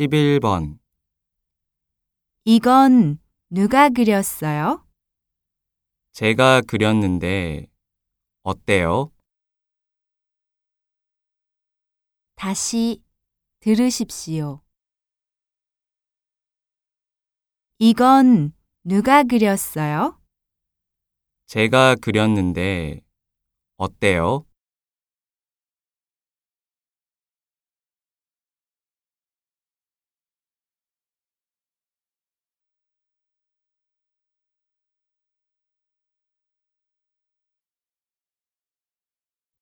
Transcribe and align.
11번. 0.00 0.78
이건 2.44 3.18
누가 3.50 3.90
그렸어요? 3.90 4.86
제가 6.12 6.62
그렸는데 6.66 7.66
어때요? 8.42 9.12
다시 12.34 13.02
들으십시오. 13.60 14.62
이건 17.78 18.54
누가 18.84 19.22
그렸어요? 19.22 20.18
제가 21.46 21.96
그렸는데 21.96 23.02
어때요? 23.76 24.46